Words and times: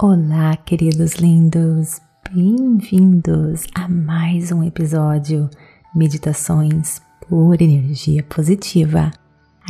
Olá, 0.00 0.56
queridos 0.56 1.14
lindos, 1.14 2.00
bem-vindos 2.28 3.64
a 3.76 3.88
mais 3.88 4.50
um 4.50 4.64
episódio 4.64 5.48
Meditações 5.94 7.00
por 7.28 7.62
Energia 7.62 8.24
Positiva. 8.24 9.12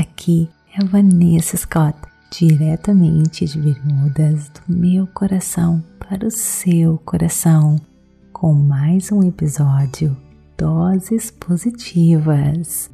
Aqui 0.00 0.48
é 0.74 0.82
a 0.82 0.86
Vanessa 0.86 1.58
Scott, 1.58 1.98
diretamente 2.32 3.44
de 3.44 3.60
Bermudas, 3.60 4.48
do 4.48 4.74
meu 4.74 5.06
coração 5.08 5.84
para 5.98 6.26
o 6.26 6.30
seu 6.30 6.96
coração, 6.96 7.78
com 8.32 8.54
mais 8.54 9.12
um 9.12 9.22
episódio 9.22 10.16
Doses 10.56 11.30
Positivas. 11.30 12.90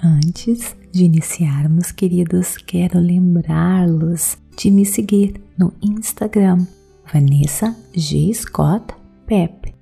Antes 0.00 0.76
de 0.92 1.06
iniciarmos, 1.06 1.90
queridos, 1.90 2.56
quero 2.56 3.00
lembrá-los 3.00 4.40
de 4.56 4.70
me 4.70 4.84
seguir 4.84 5.40
no 5.58 5.72
Instagram 5.82 6.66
Vanessa 7.12 7.76
G. 7.94 8.32
Scott 8.34 8.94
Pep. 9.26 9.74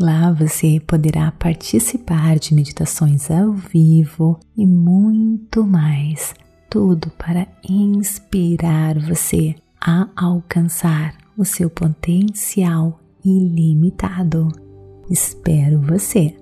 Lá 0.00 0.32
você 0.32 0.80
poderá 0.86 1.32
participar 1.32 2.38
de 2.38 2.54
meditações 2.54 3.30
ao 3.30 3.52
vivo 3.52 4.38
e 4.56 4.64
muito 4.64 5.64
mais. 5.64 6.34
Tudo 6.70 7.10
para 7.18 7.48
inspirar 7.68 8.98
você 9.00 9.56
a 9.80 10.08
alcançar 10.14 11.16
o 11.36 11.44
seu 11.44 11.68
potencial 11.68 13.00
ilimitado. 13.24 14.48
Espero 15.10 15.80
você. 15.80 16.36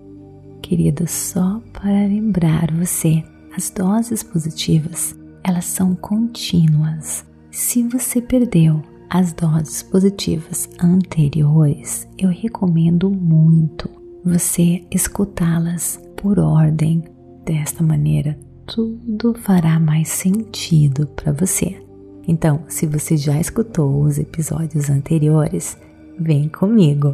Querido, 0.60 1.06
só 1.06 1.62
para 1.72 2.06
lembrar 2.06 2.70
você, 2.72 3.22
as 3.56 3.70
doses 3.70 4.22
positivas, 4.22 5.16
elas 5.44 5.64
são 5.64 5.94
contínuas. 5.94 7.24
Se 7.56 7.82
você 7.84 8.20
perdeu 8.20 8.82
as 9.08 9.32
doses 9.32 9.82
positivas 9.82 10.68
anteriores, 10.78 12.06
eu 12.18 12.28
recomendo 12.28 13.10
muito 13.10 13.88
você 14.22 14.84
escutá-las 14.90 15.98
por 16.18 16.38
ordem. 16.38 17.02
Desta 17.46 17.82
maneira, 17.82 18.38
tudo 18.66 19.32
fará 19.38 19.80
mais 19.80 20.10
sentido 20.10 21.06
para 21.06 21.32
você. 21.32 21.82
Então, 22.28 22.60
se 22.68 22.86
você 22.86 23.16
já 23.16 23.40
escutou 23.40 24.02
os 24.02 24.18
episódios 24.18 24.90
anteriores, 24.90 25.78
vem 26.20 26.50
comigo. 26.50 27.10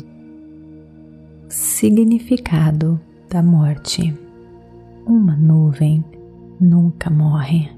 Significado 1.48 3.00
da 3.30 3.44
morte. 3.44 4.12
Uma 5.06 5.36
nuvem 5.36 6.04
nunca 6.60 7.08
morre. 7.08 7.70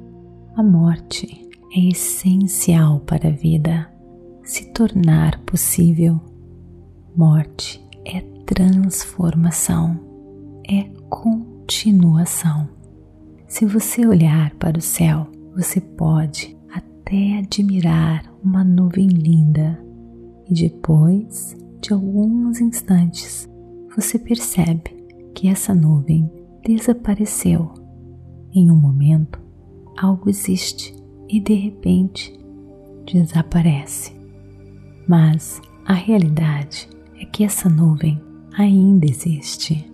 A 0.56 0.62
morte 0.62 1.44
é 1.77 1.89
essencial 1.89 3.00
para 3.00 3.28
a 3.28 3.33
vida. 3.33 3.91
Se 4.44 4.72
tornar 4.72 5.41
possível, 5.41 6.20
morte 7.16 7.84
é 8.05 8.20
transformação, 8.47 9.98
é 10.69 10.84
continuação. 11.08 12.69
Se 13.48 13.66
você 13.66 14.06
olhar 14.06 14.55
para 14.55 14.78
o 14.78 14.83
céu, 14.83 15.27
você 15.53 15.81
pode 15.81 16.56
até 16.72 17.39
admirar 17.39 18.33
uma 18.42 18.62
nuvem 18.62 19.09
linda 19.09 19.83
e 20.48 20.55
depois 20.55 21.56
de 21.81 21.92
alguns 21.92 22.61
instantes 22.61 23.48
você 23.97 24.19
percebe 24.19 25.05
que 25.34 25.48
essa 25.48 25.75
nuvem 25.75 26.31
desapareceu. 26.64 27.72
Em 28.53 28.70
um 28.70 28.77
momento, 28.77 29.41
algo 29.98 30.31
existe 30.31 30.94
e 31.35 31.41
de 31.41 31.55
repente 31.55 32.33
desaparece. 33.05 34.13
Mas 35.09 35.61
a 35.85 35.93
realidade 35.93 36.89
é 37.19 37.25
que 37.25 37.43
essa 37.43 37.69
nuvem 37.69 38.22
ainda 38.56 39.05
existe. 39.05 39.84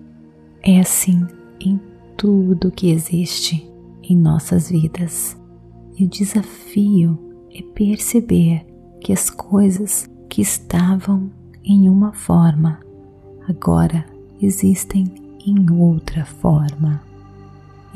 É 0.63 0.79
assim 0.79 1.27
em 1.59 1.81
tudo 2.15 2.71
que 2.71 2.91
existe 2.91 3.67
em 4.03 4.15
nossas 4.15 4.69
vidas. 4.71 5.35
E 5.97 6.05
o 6.05 6.09
desafio 6.09 7.19
é 7.55 7.63
perceber 7.63 8.67
que 9.01 9.11
as 9.11 9.31
coisas 9.31 10.11
que 10.29 10.43
estavam 10.43 11.31
em 11.65 11.89
uma 11.89 12.13
forma 12.13 12.81
agora 13.49 14.05
existem 14.43 15.07
em 15.47 15.71
outra 15.71 16.27
forma. 16.27 17.01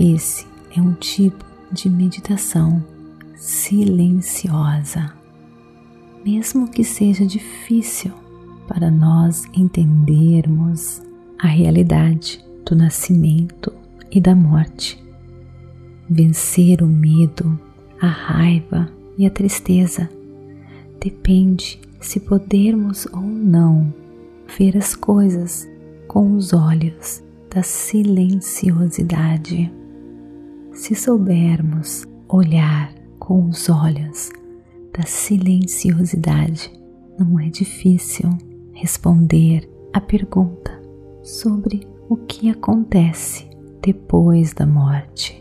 Esse 0.00 0.46
é 0.74 0.80
um 0.80 0.94
tipo 0.94 1.44
de 1.70 1.90
meditação 1.90 2.93
silenciosa. 3.36 5.12
Mesmo 6.24 6.70
que 6.70 6.82
seja 6.82 7.26
difícil 7.26 8.12
para 8.66 8.90
nós 8.90 9.44
entendermos 9.54 11.02
a 11.38 11.46
realidade 11.46 12.42
do 12.64 12.74
nascimento 12.74 13.72
e 14.10 14.20
da 14.20 14.34
morte, 14.34 15.02
vencer 16.08 16.82
o 16.82 16.86
medo, 16.86 17.58
a 18.00 18.06
raiva 18.06 18.88
e 19.18 19.26
a 19.26 19.30
tristeza 19.30 20.08
depende 21.00 21.80
se 22.00 22.20
podermos 22.20 23.06
ou 23.12 23.22
não 23.22 23.92
ver 24.58 24.76
as 24.76 24.94
coisas 24.94 25.68
com 26.06 26.36
os 26.36 26.52
olhos 26.52 27.24
da 27.54 27.62
silenciosidade. 27.62 29.72
Se 30.72 30.94
soubermos 30.94 32.06
olhar 32.28 32.92
com 33.24 33.46
os 33.46 33.70
olhos 33.70 34.30
da 34.92 35.02
silenciosidade, 35.06 36.70
não 37.18 37.40
é 37.40 37.48
difícil 37.48 38.28
responder 38.74 39.66
a 39.94 40.00
pergunta 40.00 40.78
sobre 41.22 41.88
o 42.06 42.18
que 42.18 42.50
acontece 42.50 43.48
depois 43.80 44.52
da 44.52 44.66
morte. 44.66 45.40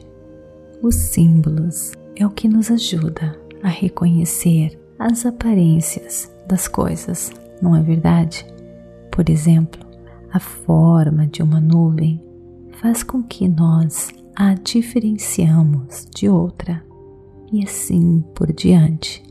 Os 0.82 0.96
símbolos 0.96 1.92
é 2.16 2.26
o 2.26 2.30
que 2.30 2.48
nos 2.48 2.72
ajuda 2.72 3.38
a 3.62 3.68
reconhecer 3.68 4.80
as 4.98 5.26
aparências 5.26 6.32
das 6.48 6.70
coisas, 6.70 7.34
não 7.62 7.76
é 7.76 7.82
verdade? 7.82 8.46
Por 9.12 9.30
exemplo, 9.30 9.86
a 10.32 10.40
forma 10.40 11.28
de 11.28 11.44
uma 11.44 11.60
nuvem 11.60 12.24
faz 12.80 13.04
com 13.04 13.22
que 13.22 13.46
nós 13.46 14.10
a 14.38 14.54
diferenciamos 14.54 16.08
de 16.16 16.30
outra 16.30 16.82
e 17.54 17.64
assim 17.64 18.24
por 18.34 18.52
diante. 18.52 19.24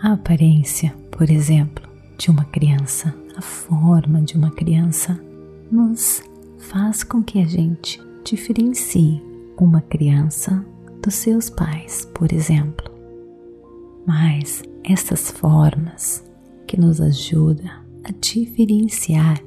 A 0.00 0.12
aparência, 0.12 0.94
por 1.10 1.30
exemplo, 1.30 1.88
de 2.18 2.30
uma 2.30 2.44
criança, 2.44 3.14
a 3.34 3.40
forma 3.40 4.20
de 4.20 4.36
uma 4.36 4.50
criança, 4.50 5.18
nos 5.70 6.22
faz 6.58 7.02
com 7.02 7.22
que 7.22 7.40
a 7.40 7.46
gente 7.46 7.98
diferencie 8.22 9.22
uma 9.58 9.80
criança 9.80 10.64
dos 11.02 11.14
seus 11.14 11.48
pais, 11.48 12.06
por 12.14 12.32
exemplo. 12.32 12.90
Mas 14.06 14.62
essas 14.84 15.30
formas 15.30 16.22
que 16.66 16.78
nos 16.78 17.00
ajudam 17.00 17.70
a 18.04 18.10
diferenciar 18.20 19.40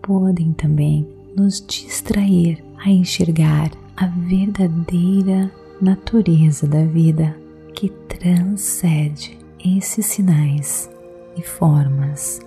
podem 0.00 0.52
também 0.52 1.08
nos 1.36 1.64
distrair 1.66 2.62
a 2.78 2.90
enxergar 2.90 3.70
a 3.96 4.06
verdadeira 4.06 5.50
natureza 5.80 6.66
da 6.66 6.84
vida 6.84 7.36
que 7.74 7.88
transcende 7.88 9.38
esses 9.64 10.06
sinais 10.06 10.90
e 11.36 11.42
formas. 11.42 12.40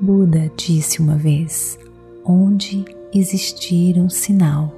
Buda 0.00 0.50
disse 0.56 1.00
uma 1.00 1.16
vez: 1.16 1.78
onde 2.24 2.84
existir 3.12 3.98
um 3.98 4.08
sinal, 4.08 4.74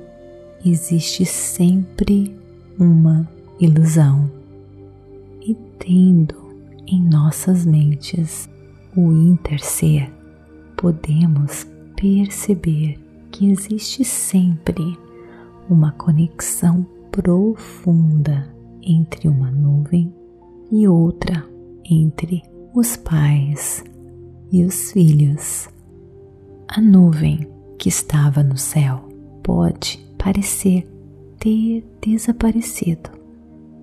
existe 0.64 1.24
sempre 1.24 2.34
uma 2.78 3.28
ilusão. 3.60 4.30
E 5.40 5.54
tendo 5.78 6.34
em 6.86 7.02
nossas 7.02 7.64
mentes 7.64 8.48
o 8.96 9.12
interser, 9.12 10.10
podemos 10.76 11.66
perceber 11.96 12.98
que 13.30 13.50
existe 13.50 14.04
sempre 14.04 14.98
uma 15.68 15.92
conexão 15.92 16.86
profunda 17.12 18.52
entre 18.82 19.28
uma 19.28 19.50
nuvem 19.50 20.12
e 20.70 20.88
outra 20.88 21.44
entre 21.84 22.42
os 22.74 22.96
pais 22.96 23.84
e 24.50 24.64
os 24.64 24.92
filhos. 24.92 25.68
A 26.66 26.80
nuvem 26.80 27.46
que 27.78 27.90
estava 27.90 28.42
no 28.42 28.56
céu 28.56 29.06
pode 29.42 29.98
parecer 30.18 30.88
ter 31.38 31.84
desaparecido, 32.00 33.10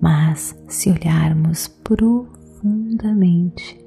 mas 0.00 0.58
se 0.66 0.90
olharmos 0.90 1.68
profundamente, 1.68 3.78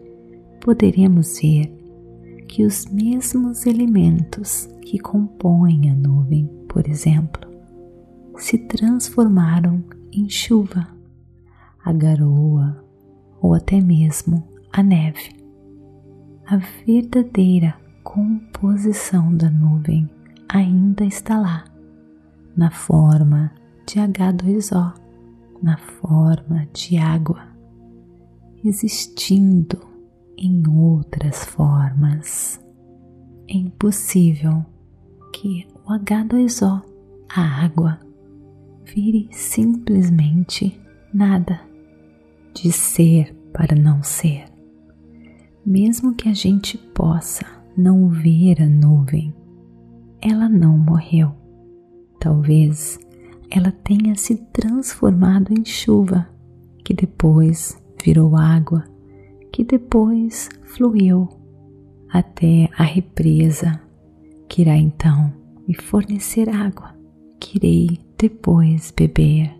poderemos 0.61 1.37
ver 1.39 1.69
que 2.47 2.65
os 2.65 2.85
mesmos 2.85 3.65
elementos 3.65 4.69
que 4.83 4.97
compõem 4.99 5.89
a 5.89 5.95
nuvem, 5.95 6.47
por 6.69 6.87
exemplo, 6.87 7.52
se 8.37 8.57
transformaram 8.57 9.83
em 10.11 10.29
chuva, 10.29 10.87
a 11.83 11.91
garoa 11.91 12.83
ou 13.41 13.53
até 13.53 13.79
mesmo 13.81 14.47
a 14.71 14.81
neve. 14.81 15.35
A 16.45 16.57
verdadeira 16.85 17.75
composição 18.03 19.35
da 19.35 19.49
nuvem 19.49 20.09
ainda 20.49 21.05
está 21.05 21.39
lá, 21.39 21.63
na 22.55 22.69
forma 22.69 23.51
de 23.87 23.95
H2O, 23.95 24.93
na 25.61 25.77
forma 25.77 26.67
de 26.73 26.97
água, 26.97 27.47
existindo 28.63 29.79
em 30.37 30.67
outras 30.67 31.45
formas. 31.45 32.59
É 33.47 33.57
impossível 33.57 34.65
que 35.33 35.67
o 35.85 35.91
H2O, 35.93 36.81
a 37.35 37.41
água, 37.41 37.99
vire 38.85 39.27
simplesmente 39.31 40.79
nada 41.13 41.61
de 42.53 42.71
ser 42.71 43.35
para 43.53 43.75
não 43.75 44.03
ser. 44.03 44.45
Mesmo 45.65 46.13
que 46.13 46.27
a 46.27 46.33
gente 46.33 46.77
possa 46.77 47.45
não 47.77 48.09
ver 48.09 48.61
a 48.61 48.67
nuvem, 48.67 49.33
ela 50.21 50.47
não 50.49 50.77
morreu. 50.77 51.33
Talvez 52.19 52.99
ela 53.49 53.71
tenha 53.71 54.15
se 54.15 54.35
transformado 54.35 55.53
em 55.53 55.63
chuva, 55.63 56.27
que 56.83 56.93
depois 56.93 57.77
virou 58.03 58.35
água, 58.35 58.83
que 59.51 59.63
depois 59.63 60.49
fluiu 60.63 61.29
até 62.09 62.69
a 62.77 62.83
represa, 62.83 63.79
que 64.49 64.61
irá 64.61 64.75
então 64.77 65.33
me 65.67 65.75
fornecer 65.75 66.49
água, 66.49 66.95
que 67.39 67.57
irei 67.57 67.99
depois 68.17 68.91
beber. 68.91 69.53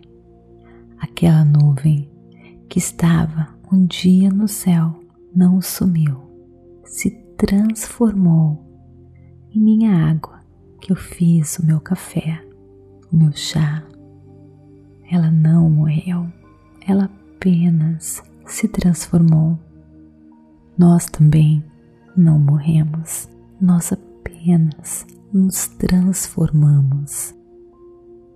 Aquela 0.99 1.43
nuvem 1.43 2.09
que 2.69 2.79
estava 2.79 3.49
um 3.71 3.85
dia 3.85 4.29
no 4.29 4.47
céu 4.47 4.99
não 5.35 5.61
sumiu, 5.61 6.21
se 6.85 7.09
transformou 7.37 8.63
em 9.51 9.59
minha 9.59 10.09
água 10.09 10.39
que 10.79 10.91
eu 10.91 10.95
fiz 10.95 11.57
o 11.59 11.65
meu 11.65 11.79
café, 11.79 12.43
o 13.11 13.15
meu 13.15 13.31
chá. 13.31 13.83
Ela 15.09 15.29
não 15.31 15.69
morreu, 15.69 16.27
ela 16.85 17.05
apenas 17.05 18.23
se 18.45 18.67
transformou. 18.67 19.57
Nós 20.77 21.05
também 21.05 21.63
não 22.15 22.39
morremos, 22.39 23.29
nós 23.59 23.91
apenas 23.91 25.05
nos 25.31 25.67
transformamos. 25.67 27.33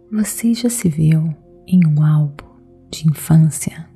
Você 0.09 0.53
já 0.53 0.69
se 0.69 0.87
viu 0.87 1.35
em 1.67 1.85
um 1.85 2.01
álbum 2.01 2.45
de 2.89 3.09
infância? 3.09 3.89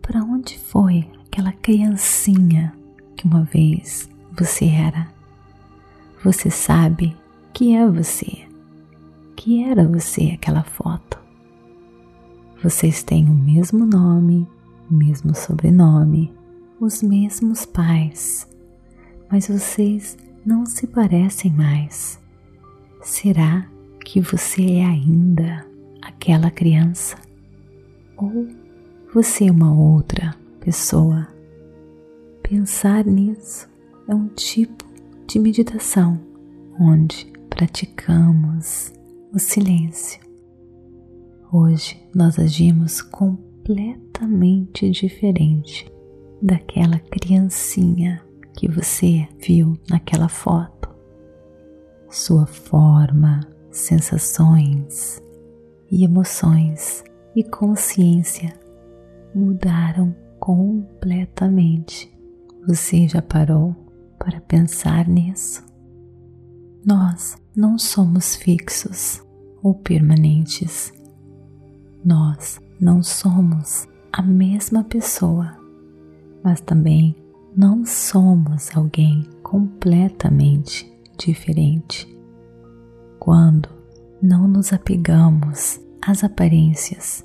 Para 0.00 0.22
onde 0.22 0.56
foi 0.56 1.04
aquela 1.26 1.50
criancinha 1.50 2.72
que 3.16 3.26
uma 3.26 3.42
vez 3.42 4.08
você 4.38 4.66
era? 4.66 5.08
Você 6.22 6.48
sabe 6.48 7.16
que 7.52 7.74
é 7.74 7.84
você, 7.88 8.46
que 9.34 9.64
era 9.64 9.84
você 9.88 10.30
aquela 10.32 10.62
foto. 10.62 11.18
Vocês 12.62 13.02
têm 13.02 13.28
o 13.28 13.34
mesmo 13.34 13.84
nome, 13.84 14.46
o 14.88 14.94
mesmo 14.94 15.34
sobrenome, 15.34 16.32
os 16.78 17.02
mesmos 17.02 17.66
pais, 17.66 18.46
mas 19.28 19.48
vocês 19.48 20.16
não 20.46 20.64
se 20.64 20.86
parecem 20.86 21.50
mais. 21.50 22.20
Será 23.02 23.62
que 23.62 23.79
você 24.18 24.78
é 24.78 24.84
ainda 24.84 25.64
aquela 26.00 26.50
criança? 26.50 27.16
Ou 28.16 28.48
você 29.12 29.46
é 29.48 29.52
uma 29.52 29.72
outra 29.72 30.34
pessoa? 30.58 31.28
Pensar 32.42 33.04
nisso 33.04 33.68
é 34.08 34.14
um 34.14 34.26
tipo 34.28 34.84
de 35.28 35.38
meditação 35.38 36.18
onde 36.80 37.30
praticamos 37.50 38.92
o 39.32 39.38
silêncio. 39.38 40.20
Hoje 41.52 42.00
nós 42.14 42.38
agimos 42.38 43.02
completamente 43.02 44.90
diferente 44.90 45.90
daquela 46.40 46.98
criancinha 46.98 48.22
que 48.56 48.68
você 48.68 49.28
viu 49.38 49.78
naquela 49.88 50.28
foto. 50.28 50.88
Sua 52.08 52.46
forma, 52.46 53.40
sensações 53.70 55.22
e 55.90 56.04
emoções 56.04 57.04
e 57.34 57.44
consciência 57.44 58.52
mudaram 59.34 60.14
completamente. 60.38 62.12
Você 62.66 63.08
já 63.08 63.22
parou 63.22 63.74
para 64.18 64.40
pensar 64.40 65.08
nisso? 65.08 65.64
Nós 66.84 67.36
não 67.54 67.78
somos 67.78 68.36
fixos 68.36 69.22
ou 69.62 69.74
permanentes. 69.74 70.92
Nós 72.04 72.60
não 72.80 73.02
somos 73.02 73.86
a 74.12 74.22
mesma 74.22 74.82
pessoa, 74.84 75.56
mas 76.42 76.60
também 76.60 77.14
não 77.56 77.84
somos 77.84 78.74
alguém 78.74 79.24
completamente 79.42 80.90
diferente. 81.18 82.08
Quando 83.20 83.68
não 84.22 84.48
nos 84.48 84.72
apegamos 84.72 85.78
às 86.00 86.24
aparências, 86.24 87.22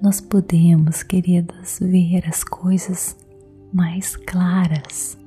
nós 0.00 0.18
podemos, 0.18 1.02
queridas, 1.02 1.78
ver 1.78 2.26
as 2.26 2.42
coisas 2.42 3.14
mais 3.70 4.16
claras. 4.16 5.18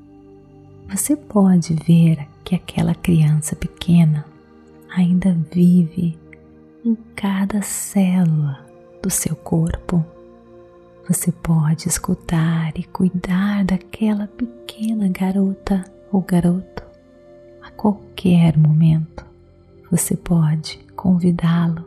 Você 0.89 1.15
pode 1.15 1.75
ver 1.85 2.27
que 2.43 2.55
aquela 2.55 2.95
criança 2.95 3.55
pequena 3.55 4.25
ainda 4.89 5.37
vive 5.53 6.17
em 6.83 6.97
cada 7.15 7.61
célula 7.61 8.65
do 9.03 9.11
seu 9.11 9.35
corpo. 9.35 10.03
Você 11.07 11.31
pode 11.31 11.87
escutar 11.87 12.75
e 12.75 12.83
cuidar 12.83 13.63
daquela 13.63 14.25
pequena 14.25 15.07
garota 15.07 15.85
ou 16.11 16.23
garoto 16.23 16.81
a 17.61 17.69
qualquer 17.69 18.57
momento. 18.57 19.28
Você 19.91 20.15
pode 20.15 20.79
convidá-lo 20.95 21.83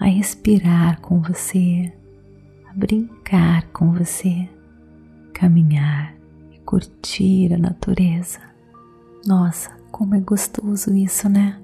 a 0.00 0.06
respirar 0.06 1.00
com 1.00 1.20
você, 1.20 1.92
a 2.68 2.74
brincar 2.74 3.70
com 3.70 3.92
você, 3.92 4.48
caminhar 5.32 6.12
e 6.50 6.58
curtir 6.60 7.54
a 7.54 7.58
natureza. 7.58 8.40
Nossa, 9.24 9.70
como 9.92 10.16
é 10.16 10.20
gostoso 10.20 10.92
isso, 10.96 11.28
né? 11.28 11.62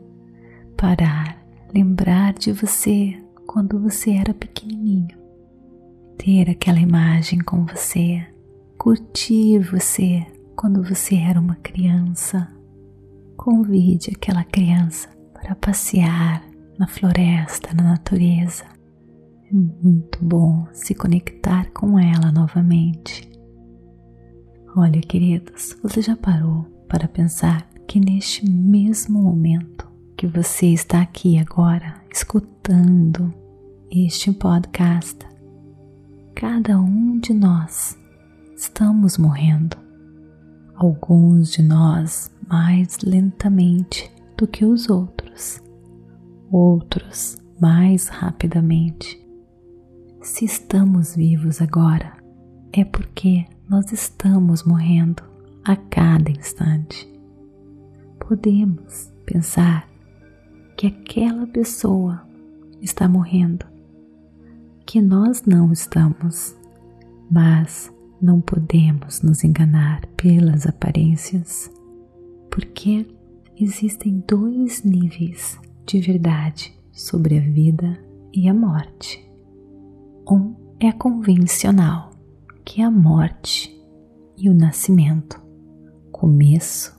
Parar, 0.77 1.45
lembrar 1.75 2.33
de 2.35 2.53
você 2.53 3.21
quando 3.45 3.81
você 3.81 4.13
era 4.13 4.33
pequenininho, 4.33 5.19
ter 6.17 6.49
aquela 6.49 6.79
imagem 6.79 7.41
com 7.41 7.67
você, 7.67 8.25
curtir 8.79 9.59
você 9.59 10.25
quando 10.55 10.81
você 10.81 11.17
era 11.17 11.41
uma 11.41 11.57
criança. 11.57 12.49
Convide 13.37 14.13
aquela 14.15 14.45
criança 14.45 15.11
para 15.43 15.57
passear 15.57 16.43
na 16.79 16.87
floresta, 16.87 17.75
na 17.75 17.83
natureza. 17.83 18.65
É 19.51 19.53
muito 19.53 20.25
bom 20.25 20.67
se 20.73 20.95
conectar 20.95 21.71
com 21.73 21.99
ela 21.99 22.31
novamente. 22.31 23.29
Olha, 24.77 25.01
queridos, 25.01 25.77
você 25.83 26.01
já 26.01 26.17
parou 26.17 26.65
para 26.89 27.09
pensar 27.09 27.69
que 27.87 28.01
neste 28.01 28.49
mesmo 28.49 29.21
momento 29.21 29.91
que 30.17 30.27
você 30.27 30.67
está 30.69 31.03
aqui 31.03 31.39
agora 31.39 32.01
escutando 32.11 33.35
este 33.91 34.33
podcast, 34.33 35.19
cada 36.35 36.81
um 36.81 37.19
de 37.19 37.35
nós 37.35 37.99
estamos 38.57 39.19
morrendo. 39.19 39.77
Alguns 40.77 41.53
de 41.53 41.63
nós 41.63 42.31
mais 42.49 42.99
lentamente 43.03 44.11
do 44.37 44.47
que 44.47 44.65
os 44.65 44.89
outros, 44.89 45.22
outros 46.51 47.37
mais 47.61 48.09
rapidamente. 48.09 49.21
Se 50.21 50.45
estamos 50.45 51.17
vivos 51.17 51.61
agora, 51.61 52.17
é 52.73 52.85
porque 52.85 53.45
nós 53.69 53.93
estamos 53.93 54.65
morrendo 54.65 55.23
a 55.65 55.77
cada 55.77 56.31
instante. 56.31 57.09
Podemos 58.19 59.13
pensar 59.25 59.89
que 60.77 60.87
aquela 60.87 61.47
pessoa 61.47 62.27
está 62.81 63.09
morrendo, 63.09 63.65
que 64.87 65.01
nós 65.01 65.43
não 65.43 65.73
estamos, 65.73 66.57
mas 67.31 67.93
não 68.21 68.41
podemos 68.41 69.23
nos 69.23 69.45
enganar 69.45 70.07
pelas 70.17 70.67
aparências, 70.67 71.71
porque 72.51 73.07
existem 73.63 74.25
dois 74.27 74.83
níveis 74.83 75.59
de 75.87 76.01
verdade 76.01 76.77
sobre 76.93 77.39
a 77.39 77.41
vida 77.41 77.97
e 78.33 78.49
a 78.49 78.55
morte. 78.55 79.25
Um 80.29 80.55
é 80.81 80.91
convencional, 80.91 82.11
que 82.65 82.83
a 82.83 82.91
morte 82.91 83.73
e 84.37 84.51
o 84.51 84.55
nascimento, 84.55 85.41
começo 86.11 86.99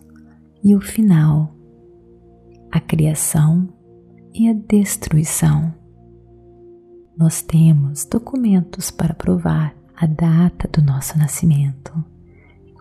e 0.63 0.73
o 0.75 0.79
final, 0.79 1.53
a 2.71 2.79
criação 2.79 3.67
e 4.33 4.47
a 4.47 4.53
destruição. 4.53 5.73
Nós 7.17 7.41
temos 7.41 8.05
documentos 8.05 8.89
para 8.89 9.13
provar 9.13 9.75
a 9.95 10.05
data 10.05 10.67
do 10.69 10.81
nosso 10.81 11.17
nascimento. 11.17 11.93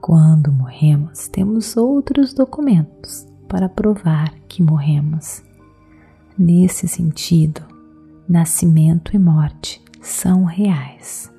Quando 0.01 0.53
morremos, 0.53 1.29
temos 1.29 1.77
outros 1.77 2.33
documentos 2.33 3.32
para 3.53 3.69
provar 3.69 4.33
que 4.49 4.63
morremos. 4.63 5.43
Nesse 6.39 6.89
sentido, 6.89 7.61
nascimento 8.27 9.15
e 9.15 9.19
morte 9.19 9.79
são 10.01 10.45
reais. 10.45 11.31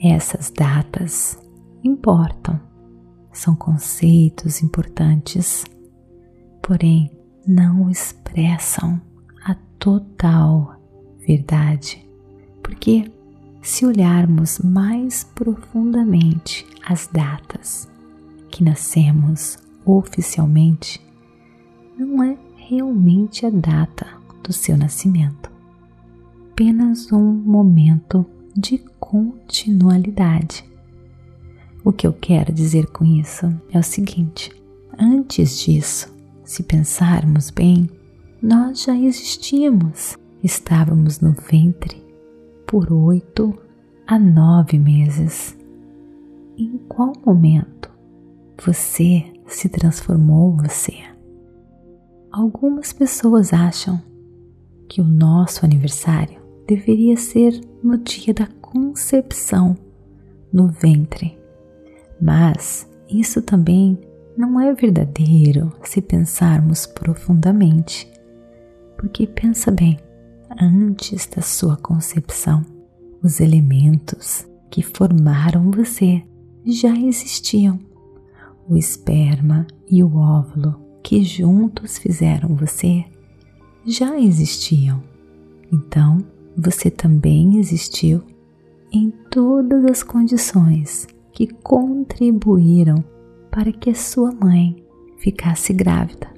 Essas 0.00 0.48
datas 0.48 1.36
importam, 1.82 2.60
são 3.32 3.56
conceitos 3.56 4.62
importantes, 4.62 5.64
porém 6.62 7.10
não 7.44 7.90
expressam 7.90 9.00
a 9.44 9.56
total 9.76 10.76
verdade, 11.26 12.08
porque 12.62 13.10
se 13.60 13.84
olharmos 13.84 14.60
mais 14.60 15.24
profundamente 15.24 16.64
as 16.86 17.08
datas 17.08 17.88
que 18.52 18.62
nascemos 18.62 19.58
oficialmente, 19.84 21.07
não 21.98 22.22
é 22.22 22.38
realmente 22.56 23.44
a 23.44 23.50
data 23.50 24.06
do 24.42 24.52
seu 24.52 24.76
nascimento, 24.76 25.50
apenas 26.52 27.10
um 27.10 27.32
momento 27.32 28.24
de 28.56 28.78
continualidade. 29.00 30.64
O 31.84 31.92
que 31.92 32.06
eu 32.06 32.12
quero 32.12 32.52
dizer 32.52 32.86
com 32.86 33.04
isso 33.04 33.52
é 33.72 33.78
o 33.78 33.82
seguinte: 33.82 34.52
antes 34.98 35.58
disso, 35.58 36.14
se 36.44 36.62
pensarmos 36.62 37.50
bem, 37.50 37.90
nós 38.40 38.82
já 38.84 38.96
existíamos, 38.96 40.16
estávamos 40.42 41.20
no 41.20 41.32
ventre 41.32 42.02
por 42.66 42.92
oito 42.92 43.58
a 44.06 44.18
nove 44.18 44.78
meses. 44.78 45.56
Em 46.56 46.78
qual 46.88 47.12
momento 47.24 47.90
você 48.64 49.24
se 49.46 49.68
transformou 49.68 50.56
você? 50.56 51.17
Algumas 52.30 52.92
pessoas 52.92 53.54
acham 53.54 54.00
que 54.86 55.00
o 55.00 55.04
nosso 55.04 55.64
aniversário 55.64 56.38
deveria 56.66 57.16
ser 57.16 57.58
no 57.82 57.96
dia 57.96 58.34
da 58.34 58.46
concepção, 58.60 59.74
no 60.52 60.68
ventre. 60.68 61.38
Mas 62.20 62.86
isso 63.08 63.40
também 63.40 63.98
não 64.36 64.60
é 64.60 64.74
verdadeiro 64.74 65.72
se 65.82 66.02
pensarmos 66.02 66.86
profundamente. 66.86 68.10
Porque 68.98 69.26
pensa 69.26 69.70
bem, 69.70 69.98
antes 70.60 71.26
da 71.26 71.40
sua 71.40 71.78
concepção, 71.78 72.62
os 73.22 73.40
elementos 73.40 74.46
que 74.70 74.82
formaram 74.82 75.70
você 75.70 76.22
já 76.64 76.94
existiam. 76.94 77.78
O 78.68 78.76
esperma 78.76 79.66
e 79.90 80.04
o 80.04 80.14
óvulo 80.14 80.87
que 81.02 81.22
juntos 81.22 81.98
fizeram 81.98 82.54
você 82.54 83.04
já 83.86 84.18
existiam. 84.18 85.02
Então, 85.72 86.24
você 86.56 86.90
também 86.90 87.58
existiu 87.58 88.22
em 88.92 89.10
todas 89.30 89.84
as 89.84 90.02
condições 90.02 91.06
que 91.32 91.46
contribuíram 91.46 93.04
para 93.50 93.72
que 93.72 93.90
a 93.90 93.94
sua 93.94 94.32
mãe 94.32 94.82
ficasse 95.18 95.72
grávida. 95.72 96.28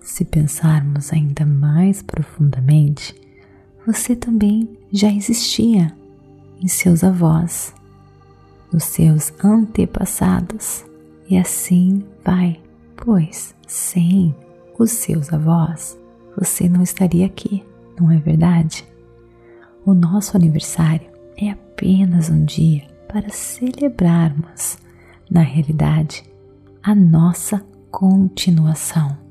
Se 0.00 0.24
pensarmos 0.24 1.12
ainda 1.12 1.44
mais 1.44 2.02
profundamente, 2.02 3.14
você 3.86 4.16
também 4.16 4.68
já 4.92 5.12
existia 5.12 5.96
em 6.60 6.68
seus 6.68 7.04
avós, 7.04 7.74
nos 8.72 8.84
seus 8.84 9.32
antepassados, 9.42 10.84
e 11.28 11.36
assim 11.36 12.04
vai, 12.24 12.60
pois 12.96 13.54
sem 13.66 14.34
os 14.78 14.90
seus 14.90 15.32
avós 15.32 15.98
você 16.36 16.68
não 16.68 16.82
estaria 16.82 17.26
aqui, 17.26 17.64
não 17.98 18.10
é 18.10 18.18
verdade? 18.18 18.86
O 19.84 19.94
nosso 19.94 20.36
aniversário 20.36 21.08
é 21.36 21.50
apenas 21.50 22.28
um 22.28 22.44
dia 22.44 22.86
para 23.08 23.28
celebrarmos, 23.30 24.78
na 25.30 25.40
realidade, 25.40 26.24
a 26.82 26.94
nossa 26.94 27.64
continuação 27.90 29.26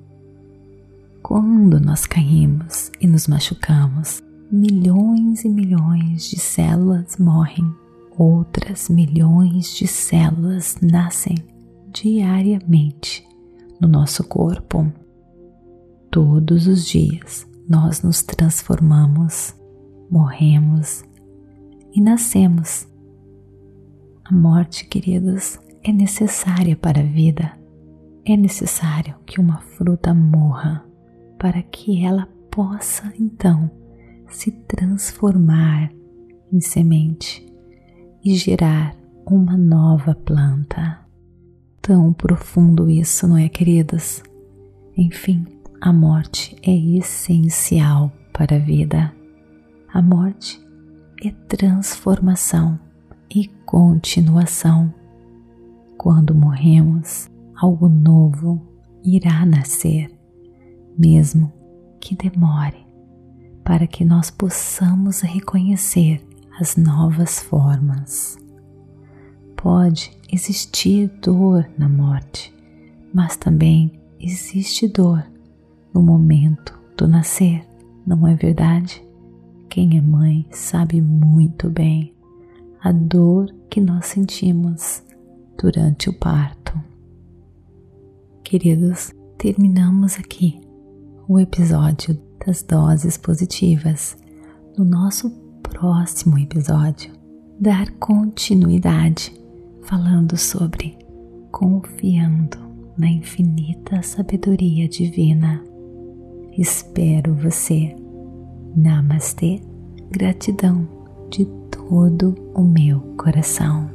quando 1.28 1.80
nós 1.80 2.06
caímos 2.06 2.92
e 3.02 3.08
nos 3.08 3.28
machucamos, 3.28 4.22
milhões 4.52 5.44
e 5.44 5.50
milhões 5.50 6.30
de 6.30 6.40
células 6.40 7.18
morrem, 7.18 7.68
outras 8.16 8.90
milhões 8.90 9.76
de 9.76 9.88
células 9.88 10.78
nascem 10.84 11.36
diariamente 11.92 13.26
no 13.80 13.88
nosso 13.88 14.24
corpo. 14.24 14.92
Todos 16.12 16.68
os 16.68 16.86
dias 16.86 17.48
nós 17.68 18.02
nos 18.02 18.24
transformamos, 18.24 19.56
morremos 20.10 21.04
e 21.94 22.02
nascemos. 22.02 22.88
A 24.24 24.34
morte, 24.34 24.86
queridos, 24.86 25.60
é 25.84 25.92
necessária 25.92 26.76
para 26.76 27.00
a 27.00 27.06
vida. 27.06 27.52
É 28.26 28.36
necessário 28.36 29.16
que 29.26 29.40
uma 29.40 29.60
fruta 29.60 30.14
morra 30.14 30.84
para 31.38 31.62
que 31.62 32.04
ela 32.04 32.28
possa 32.50 33.14
então 33.20 33.70
se 34.28 34.52
transformar 34.52 35.92
em 36.52 36.60
semente 36.60 37.46
e 38.24 38.36
gerar 38.36 38.96
uma 39.28 39.56
nova 39.56 40.16
planta. 40.16 41.05
Tão 41.86 42.12
profundo 42.12 42.90
isso, 42.90 43.28
não 43.28 43.38
é, 43.38 43.48
queridas? 43.48 44.24
Enfim, 44.98 45.46
a 45.80 45.94
morte 45.94 46.56
é 46.64 46.76
essencial 46.76 48.12
para 48.34 48.56
a 48.56 48.60
vida. 48.60 49.14
A 49.94 50.02
morte 50.02 50.60
é 51.24 51.30
transformação 51.48 52.80
e 53.30 53.48
continuação. 53.66 54.92
Quando 55.98 56.34
morremos, 56.34 57.30
algo 57.56 57.88
novo 57.88 58.60
irá 59.04 59.46
nascer 59.46 60.16
mesmo 60.98 61.52
que 62.00 62.16
demore, 62.16 62.86
para 63.64 63.88
que 63.88 64.06
nós 64.06 64.32
possamos 64.32 65.22
reconhecer 65.22 66.26
as 66.60 66.76
novas 66.76 67.40
formas. 67.40 68.38
Pode 69.66 70.16
existir 70.32 71.08
dor 71.24 71.68
na 71.76 71.90
morte, 71.90 72.54
mas 73.12 73.36
também 73.36 74.00
existe 74.20 74.88
dor 74.88 75.26
no 75.92 76.04
momento 76.04 76.80
do 76.96 77.08
nascer, 77.08 77.68
não 78.06 78.28
é 78.28 78.36
verdade? 78.36 79.04
Quem 79.68 79.98
é 79.98 80.02
mãe 80.02 80.46
sabe 80.52 81.02
muito 81.02 81.68
bem 81.68 82.14
a 82.80 82.92
dor 82.92 83.52
que 83.68 83.82
nós 83.82 84.06
sentimos 84.06 85.02
durante 85.60 86.12
o 86.12 86.14
parto. 86.14 86.80
Queridos, 88.44 89.12
terminamos 89.36 90.20
aqui 90.20 90.62
o 91.28 91.40
episódio 91.40 92.16
das 92.46 92.62
doses 92.62 93.18
positivas. 93.18 94.16
No 94.78 94.86
nosso 94.86 95.32
próximo 95.64 96.38
episódio, 96.38 97.12
dar 97.60 97.90
continuidade 97.94 99.44
falando 99.86 100.36
sobre 100.36 100.98
confiando 101.52 102.58
na 102.98 103.08
infinita 103.08 104.02
sabedoria 104.02 104.88
divina. 104.88 105.64
Espero 106.58 107.34
você. 107.36 107.96
Namastê, 108.76 109.62
gratidão 110.10 110.88
de 111.30 111.46
todo 111.72 112.36
o 112.54 112.64
meu 112.64 113.00
coração. 113.18 113.95